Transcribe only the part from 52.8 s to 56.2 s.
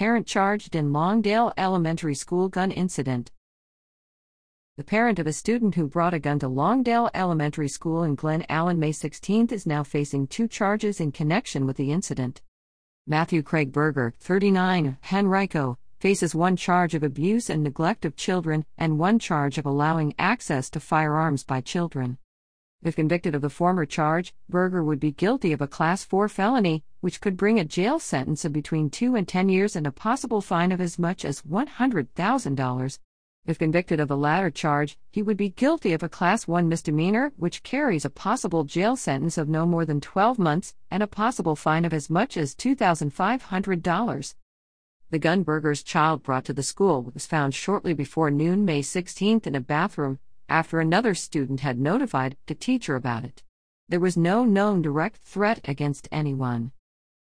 about it. There was no known direct threat against